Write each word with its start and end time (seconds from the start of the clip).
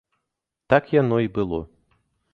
Так 0.73 0.83
яно 1.01 1.21
і 1.27 1.31
было. 1.39 1.59